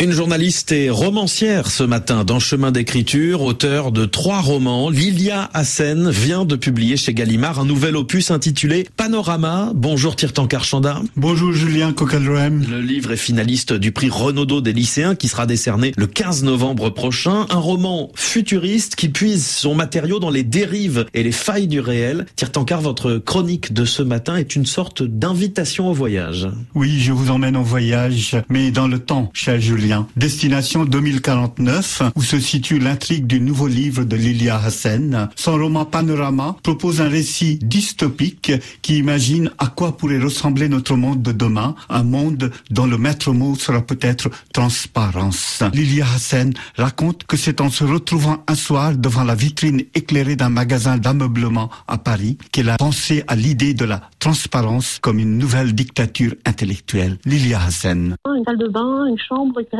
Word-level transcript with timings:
Une 0.00 0.12
journaliste 0.12 0.70
et 0.70 0.90
romancière 0.90 1.72
ce 1.72 1.82
matin 1.82 2.22
dans 2.22 2.38
Chemin 2.38 2.70
d'écriture, 2.70 3.42
auteur 3.42 3.90
de 3.90 4.04
trois 4.04 4.40
romans. 4.40 4.90
Lilia 4.90 5.50
Hassen 5.54 6.08
vient 6.08 6.44
de 6.44 6.54
publier 6.54 6.96
chez 6.96 7.12
Gallimard 7.12 7.58
un 7.58 7.64
nouvel 7.64 7.96
opus 7.96 8.30
intitulé 8.30 8.86
Panorama. 8.96 9.72
Bonjour 9.74 10.14
Tirtan 10.14 10.46
Karchanda. 10.46 11.02
Bonjour 11.16 11.52
Julien 11.52 11.92
Coquelroem. 11.92 12.64
Le 12.70 12.80
livre 12.80 13.10
est 13.10 13.16
finaliste 13.16 13.72
du 13.72 13.90
prix 13.90 14.08
Renaudot 14.08 14.60
des 14.60 14.72
lycéens 14.72 15.16
qui 15.16 15.26
sera 15.26 15.46
décerné 15.46 15.92
le 15.96 16.06
15 16.06 16.44
novembre 16.44 16.90
prochain. 16.90 17.46
Un 17.50 17.58
roman 17.58 18.12
futuriste 18.14 18.94
qui 18.94 19.08
puise 19.08 19.44
son 19.48 19.74
matériau 19.74 20.20
dans 20.20 20.30
les 20.30 20.44
dérives 20.44 21.06
et 21.12 21.24
les 21.24 21.32
failles 21.32 21.66
du 21.66 21.80
réel. 21.80 22.26
Tirtankar, 22.36 22.82
votre 22.82 23.16
chronique 23.16 23.72
de 23.72 23.84
ce 23.84 24.04
matin 24.04 24.36
est 24.36 24.54
une 24.54 24.66
sorte 24.66 25.02
d'invitation 25.02 25.90
au 25.90 25.92
voyage. 25.92 26.46
Oui, 26.76 27.00
je 27.00 27.10
vous 27.10 27.32
emmène 27.32 27.56
en 27.56 27.64
voyage, 27.64 28.36
mais 28.48 28.70
dans 28.70 28.86
le 28.86 29.00
temps, 29.00 29.32
cher 29.34 29.60
Julien. 29.60 29.87
Destination 30.16 30.84
2049, 30.84 32.02
où 32.14 32.22
se 32.22 32.38
situe 32.38 32.78
l'intrigue 32.78 33.26
du 33.26 33.40
nouveau 33.40 33.66
livre 33.66 34.04
de 34.04 34.16
Lilia 34.16 34.58
Hassen. 34.58 35.28
Son 35.36 35.52
roman 35.52 35.84
Panorama 35.84 36.56
propose 36.62 37.00
un 37.00 37.08
récit 37.08 37.58
dystopique 37.62 38.52
qui 38.82 38.98
imagine 38.98 39.50
à 39.58 39.68
quoi 39.68 39.96
pourrait 39.96 40.18
ressembler 40.18 40.68
notre 40.68 40.94
monde 40.96 41.22
de 41.22 41.32
demain, 41.32 41.74
un 41.88 42.02
monde 42.02 42.50
dont 42.70 42.86
le 42.86 42.98
maître 42.98 43.32
mot 43.32 43.54
sera 43.54 43.80
peut-être 43.80 44.30
transparence. 44.52 45.62
Lilia 45.72 46.06
Hassen 46.14 46.52
raconte 46.76 47.24
que 47.24 47.36
c'est 47.36 47.60
en 47.60 47.70
se 47.70 47.84
retrouvant 47.84 48.44
un 48.46 48.54
soir 48.54 48.94
devant 48.96 49.24
la 49.24 49.34
vitrine 49.34 49.82
éclairée 49.94 50.36
d'un 50.36 50.50
magasin 50.50 50.98
d'ameublement 50.98 51.70
à 51.86 51.98
Paris 51.98 52.36
qu'elle 52.52 52.70
a 52.70 52.76
pensé 52.76 53.24
à 53.28 53.36
l'idée 53.36 53.74
de 53.74 53.84
la 53.84 54.02
transparence 54.18 54.98
comme 55.00 55.18
une 55.18 55.38
nouvelle 55.38 55.74
dictature 55.74 56.34
intellectuelle. 56.44 57.18
Lilia 57.24 57.60
Hassen. 57.62 58.16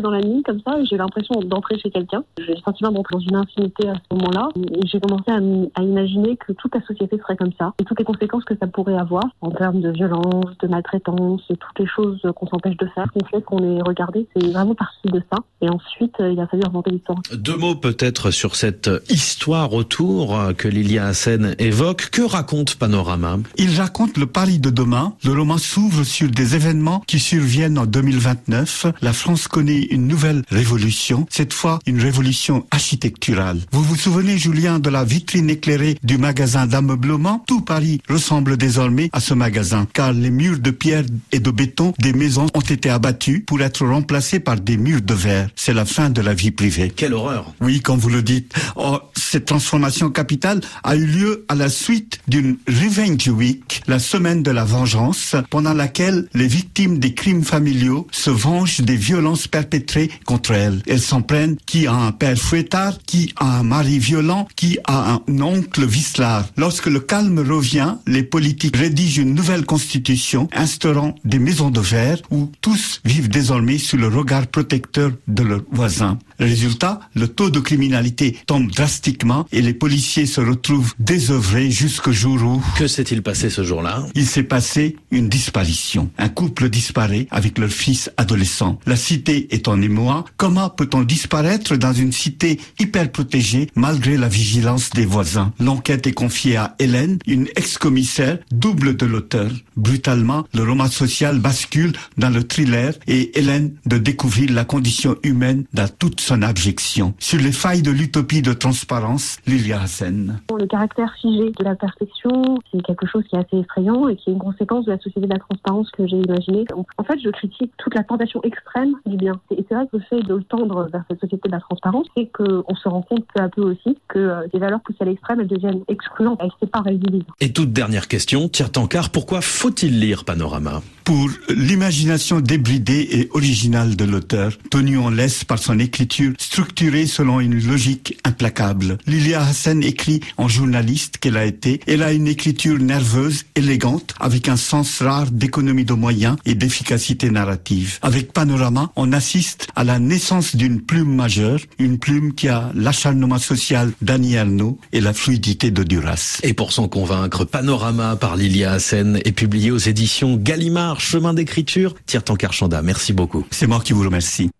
Dans 0.00 0.10
la 0.10 0.20
nuit 0.20 0.42
comme 0.42 0.60
ça 0.60 0.78
et 0.78 0.84
j'ai 0.86 0.96
l'impression 0.96 1.40
d'entrer 1.40 1.78
chez 1.78 1.90
quelqu'un. 1.90 2.24
J'ai 2.38 2.54
le 2.54 2.60
sentiment 2.60 2.90
d'entrer 2.90 3.16
dans 3.16 3.20
une 3.20 3.36
infinité 3.36 3.88
à 3.88 3.94
ce 3.94 4.14
moment-là 4.16 4.48
et 4.56 4.86
j'ai 4.86 5.00
commencé 5.00 5.30
à, 5.30 5.80
à, 5.80 5.82
imaginer 5.82 6.36
que 6.36 6.52
toute 6.52 6.74
la 6.74 6.82
société 6.82 7.18
serait 7.18 7.36
comme 7.36 7.52
ça 7.58 7.72
et 7.80 7.84
toutes 7.84 7.98
les 7.98 8.04
conséquences 8.04 8.44
que 8.44 8.54
ça 8.58 8.66
pourrait 8.66 8.96
avoir 8.96 9.24
en 9.40 9.50
termes 9.50 9.80
de 9.80 9.90
violence, 9.90 10.56
de 10.60 10.68
maltraitance, 10.68 11.42
toutes 11.48 11.78
les 11.78 11.86
choses 11.86 12.20
qu'on 12.36 12.46
s'empêche 12.46 12.76
de 12.76 12.86
faire, 12.94 13.06
qu'on 13.12 13.24
fait, 13.26 13.42
qu'on 13.42 13.58
est 13.58 13.82
regardé, 13.82 14.26
c'est 14.34 14.46
vraiment 14.52 14.74
partie 14.74 15.08
de 15.08 15.22
ça. 15.30 15.38
Et 15.60 15.68
ensuite, 15.68 16.14
il 16.18 16.38
a 16.40 16.46
fallu 16.46 16.62
inventer 16.66 16.90
l'histoire. 16.90 17.18
Deux 17.32 17.56
mots 17.56 17.74
peut-être 17.74 18.30
sur 18.30 18.56
cette 18.56 18.90
histoire 19.08 19.72
autour 19.72 20.36
que 20.56 20.68
Lilia 20.68 21.06
Hassen 21.06 21.54
évoque. 21.58 22.10
Que 22.10 22.22
raconte 22.22 22.76
Panorama? 22.76 23.38
Il 23.56 23.78
raconte 23.78 24.16
le 24.16 24.26
Paris 24.26 24.58
de 24.58 24.70
demain. 24.70 25.14
Le 25.24 25.32
roman 25.32 25.58
s'ouvre 25.58 26.04
sur 26.04 26.30
des 26.30 26.56
événements 26.56 27.02
qui 27.06 27.18
surviennent 27.18 27.78
en 27.78 27.86
2029. 27.86 28.86
La 29.02 29.12
France 29.12 29.48
connaît 29.48 29.81
une 29.90 30.06
nouvelle 30.06 30.42
révolution, 30.50 31.26
cette 31.30 31.52
fois 31.52 31.78
une 31.86 32.00
révolution 32.00 32.66
architecturale. 32.70 33.60
Vous 33.72 33.82
vous 33.82 33.96
souvenez, 33.96 34.38
Julien, 34.38 34.78
de 34.78 34.90
la 34.90 35.04
vitrine 35.04 35.50
éclairée 35.50 35.96
du 36.02 36.18
magasin 36.18 36.66
d'ameublement? 36.66 37.44
Tout 37.46 37.60
Paris 37.60 38.00
ressemble 38.08 38.56
désormais 38.56 39.10
à 39.12 39.20
ce 39.20 39.34
magasin, 39.34 39.86
car 39.92 40.12
les 40.12 40.30
murs 40.30 40.58
de 40.58 40.70
pierre 40.70 41.04
et 41.32 41.40
de 41.40 41.50
béton 41.50 41.92
des 41.98 42.12
maisons 42.12 42.46
ont 42.54 42.60
été 42.60 42.90
abattus 42.90 43.42
pour 43.46 43.60
être 43.60 43.86
remplacés 43.86 44.40
par 44.40 44.56
des 44.56 44.76
murs 44.76 45.02
de 45.02 45.14
verre. 45.14 45.48
C'est 45.56 45.74
la 45.74 45.84
fin 45.84 46.10
de 46.10 46.20
la 46.20 46.34
vie 46.34 46.50
privée. 46.50 46.92
Quelle 46.94 47.14
horreur 47.14 47.52
Oui, 47.60 47.80
comme 47.80 47.98
vous 47.98 48.08
le 48.10 48.22
dites. 48.22 48.54
Oh, 48.76 48.98
cette 49.32 49.46
transformation 49.46 50.10
capitale 50.10 50.60
a 50.84 50.94
eu 50.94 51.06
lieu 51.06 51.46
à 51.48 51.54
la 51.54 51.70
suite 51.70 52.20
d'une 52.28 52.58
Revenge 52.68 53.28
Week, 53.28 53.80
la 53.86 53.98
semaine 53.98 54.42
de 54.42 54.50
la 54.50 54.62
vengeance, 54.64 55.36
pendant 55.48 55.72
laquelle 55.72 56.28
les 56.34 56.46
victimes 56.46 56.98
des 56.98 57.14
crimes 57.14 57.42
familiaux 57.42 58.06
se 58.12 58.28
vengent 58.28 58.82
des 58.82 58.96
violences 58.96 59.48
perpétrées 59.48 60.10
contre 60.26 60.50
elles. 60.50 60.82
Elles 60.86 61.00
s'en 61.00 61.22
prennent 61.22 61.56
qui 61.64 61.86
a 61.86 61.94
un 61.94 62.12
père 62.12 62.36
fouettard, 62.36 62.98
qui 63.06 63.32
a 63.36 63.60
un 63.60 63.62
mari 63.62 63.98
violent, 63.98 64.46
qui 64.54 64.78
a 64.84 65.14
un 65.14 65.40
oncle 65.40 65.86
vicelard. 65.86 66.46
Lorsque 66.58 66.88
le 66.88 67.00
calme 67.00 67.38
revient, 67.38 67.94
les 68.06 68.24
politiques 68.24 68.76
rédigent 68.76 69.22
une 69.22 69.34
nouvelle 69.34 69.64
constitution 69.64 70.46
instaurant 70.52 71.14
des 71.24 71.38
maisons 71.38 71.70
de 71.70 71.80
verre 71.80 72.18
où 72.30 72.52
tous 72.60 73.00
vivent 73.06 73.30
désormais 73.30 73.78
sous 73.78 73.96
le 73.96 74.08
regard 74.08 74.46
protecteur 74.46 75.10
de 75.26 75.42
leurs 75.42 75.64
voisins. 75.70 76.18
Résultat, 76.38 77.00
le 77.14 77.28
taux 77.28 77.48
de 77.48 77.60
criminalité 77.60 78.36
tombe 78.46 78.70
drastiquement 78.70 79.21
et 79.52 79.62
les 79.62 79.74
policiers 79.74 80.26
se 80.26 80.40
retrouvent 80.40 80.94
désœuvrés 80.98 81.70
jusqu'au 81.70 82.12
jour 82.12 82.42
où... 82.42 82.62
Que 82.76 82.86
s'est-il 82.86 83.22
passé 83.22 83.50
ce 83.50 83.62
jour-là 83.62 84.06
Il 84.14 84.26
s'est 84.26 84.42
passé 84.42 84.96
une 85.10 85.28
disparition. 85.28 86.10
Un 86.18 86.28
couple 86.28 86.68
disparaît 86.68 87.26
avec 87.30 87.58
leur 87.58 87.70
fils 87.70 88.10
adolescent. 88.16 88.78
La 88.86 88.96
cité 88.96 89.48
est 89.54 89.68
en 89.68 89.80
émoi. 89.80 90.24
Comment 90.36 90.70
peut-on 90.70 91.02
disparaître 91.02 91.76
dans 91.76 91.92
une 91.92 92.12
cité 92.12 92.58
hyper 92.78 93.10
protégée 93.12 93.68
malgré 93.74 94.16
la 94.16 94.28
vigilance 94.28 94.90
des 94.90 95.06
voisins? 95.06 95.52
L'enquête 95.60 96.06
est 96.06 96.12
confiée 96.12 96.56
à 96.56 96.74
Hélène, 96.78 97.18
une 97.26 97.48
ex-commissaire, 97.56 98.38
double 98.50 98.96
de 98.96 99.06
l'auteur. 99.06 99.50
Brutalement, 99.76 100.46
le 100.54 100.64
roman 100.64 100.88
social 100.88 101.38
bascule 101.38 101.92
dans 102.18 102.30
le 102.30 102.42
thriller 102.42 102.94
et 103.06 103.38
Hélène 103.38 103.74
de 103.86 103.98
découvrir 103.98 104.52
la 104.52 104.64
condition 104.64 105.16
humaine 105.22 105.64
dans 105.72 105.88
toute 105.88 106.20
son 106.20 106.42
abjection. 106.42 107.14
Sur 107.18 107.38
les 107.38 107.52
failles 107.52 107.82
de 107.82 107.90
l'utopie 107.90 108.42
de 108.42 108.52
transparence, 108.52 109.11
Lilia 109.46 109.80
Hassen. 109.80 110.40
Le 110.56 110.66
caractère 110.66 111.12
figé 111.20 111.50
de 111.50 111.64
la 111.64 111.74
perfection, 111.74 112.58
c'est 112.70 112.82
quelque 112.82 113.06
chose 113.06 113.24
qui 113.28 113.36
est 113.36 113.40
assez 113.40 113.58
effrayant 113.58 114.08
et 114.08 114.16
qui 114.16 114.30
est 114.30 114.32
une 114.32 114.38
conséquence 114.38 114.84
de 114.84 114.92
la 114.92 114.98
société 114.98 115.26
de 115.26 115.32
la 115.32 115.38
transparence 115.38 115.90
que 115.90 116.06
j'ai 116.06 116.16
imaginée. 116.16 116.64
En 116.74 117.04
fait, 117.04 117.18
je 117.22 117.30
critique 117.30 117.72
toute 117.78 117.94
la 117.94 118.04
tentation 118.04 118.40
extrême 118.42 118.94
du 119.06 119.16
bien. 119.16 119.40
Et 119.50 119.64
c'est 119.68 119.74
vrai 119.74 119.86
que 119.86 119.96
le 119.96 120.02
fait 120.02 120.22
de 120.22 120.38
tendre 120.40 120.88
vers 120.92 121.04
cette 121.08 121.20
société 121.20 121.48
de 121.48 121.52
la 121.52 121.60
transparence, 121.60 122.06
c'est 122.16 122.26
qu'on 122.26 122.74
se 122.74 122.88
rend 122.88 123.02
compte 123.02 123.24
peu 123.34 123.42
à 123.42 123.48
peu 123.48 123.62
aussi 123.62 123.98
que 124.08 124.18
euh, 124.18 124.46
des 124.52 124.58
valeurs 124.58 124.80
poussées 124.80 124.98
à 125.00 125.04
l'extrême, 125.04 125.40
elles 125.40 125.48
deviennent 125.48 125.82
excluantes, 125.88 126.38
elles 126.42 126.50
séparent, 126.60 126.86
elles 126.86 126.98
divisent. 126.98 127.24
Et 127.40 127.52
toute 127.52 127.72
dernière 127.72 128.08
question, 128.08 128.48
Tire 128.48 128.70
Tankard, 128.70 129.10
pourquoi 129.10 129.40
faut-il 129.40 129.98
lire 130.00 130.24
Panorama? 130.24 130.82
Pour 131.04 131.28
l'imagination 131.48 132.40
débridée 132.40 133.08
et 133.10 133.28
originale 133.32 133.96
de 133.96 134.04
l'auteur, 134.04 134.56
tenue 134.70 134.98
en 134.98 135.10
laisse 135.10 135.44
par 135.44 135.58
son 135.58 135.78
écriture 135.78 136.32
structurée 136.38 137.06
selon 137.06 137.40
une 137.40 137.60
logique 137.66 138.18
implacable. 138.24 138.98
Lilia 139.06 139.42
Hassen 139.42 139.82
écrit 139.82 140.20
en 140.36 140.48
journaliste 140.48 141.18
qu'elle 141.18 141.36
a 141.36 141.44
été. 141.44 141.80
Elle 141.86 142.02
a 142.02 142.12
une 142.12 142.28
écriture 142.28 142.78
nerveuse, 142.78 143.44
élégante, 143.56 144.14
avec 144.20 144.48
un 144.48 144.56
sens 144.56 145.02
rare 145.02 145.30
d'économie 145.30 145.84
de 145.84 145.94
moyens 145.94 146.36
et 146.44 146.54
d'efficacité 146.54 147.30
narrative. 147.30 147.98
Avec 148.02 148.32
Panorama, 148.32 148.92
on 148.96 149.12
assiste 149.12 149.68
à 149.74 149.84
la 149.84 149.98
naissance 149.98 150.56
d'une 150.56 150.80
plume 150.80 151.14
majeure, 151.14 151.60
une 151.78 151.98
plume 151.98 152.34
qui 152.34 152.48
a 152.48 152.70
l'acharnement 152.74 153.38
social 153.38 153.92
d'Annie 154.02 154.34
Ernaux 154.34 154.78
et 154.92 155.00
la 155.00 155.12
fluidité 155.12 155.70
de 155.70 155.82
Duras. 155.82 156.40
Et 156.42 156.54
pour 156.54 156.72
s'en 156.72 156.88
convaincre, 156.88 157.44
Panorama 157.44 158.16
par 158.16 158.36
Lilia 158.36 158.72
Hassen 158.72 159.20
est 159.24 159.32
publié 159.32 159.70
aux 159.70 159.78
éditions 159.78 160.36
Gallimard, 160.36 160.91
Chemin 161.00 161.34
d'écriture. 161.34 161.94
Tire 162.06 162.24
Tankard 162.24 162.52
Chanda, 162.52 162.82
merci 162.82 163.12
beaucoup. 163.12 163.46
C'est 163.50 163.66
moi 163.66 163.80
qui 163.80 163.92
vous 163.92 164.02
remercie. 164.02 164.50